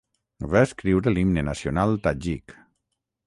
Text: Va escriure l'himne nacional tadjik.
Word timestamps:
Va 0.53 0.63
escriure 0.67 1.13
l'himne 1.17 1.45
nacional 1.49 1.95
tadjik. 2.07 2.57